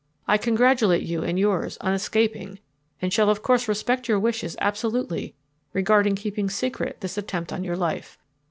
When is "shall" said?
3.13-3.29